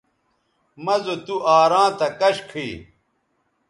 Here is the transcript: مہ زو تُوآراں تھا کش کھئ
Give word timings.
مہ 0.83 0.95
زو 1.03 1.15
تُوآراں 1.25 1.89
تھا 1.97 2.07
کش 2.19 2.37
کھئ 2.49 2.71